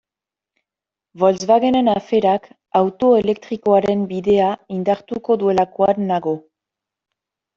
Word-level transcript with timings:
Volkswagenen 1.23 1.89
aferak 1.91 2.47
auto 2.79 3.11
elektrikoaren 3.19 4.01
bidea 4.13 4.49
indartuko 4.77 5.37
duelakoan 5.43 6.01
nago. 6.13 6.35